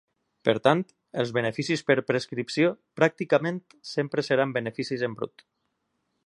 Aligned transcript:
Per 0.47 0.53
tant, 0.67 0.79
els 1.23 1.33
beneficis 1.37 1.83
per 1.89 1.97
prescripció 2.07 2.71
pràcticament 3.01 3.61
sempre 3.91 4.25
seran 4.31 4.57
beneficis 4.57 5.05
en 5.11 5.19
brut. 5.21 5.47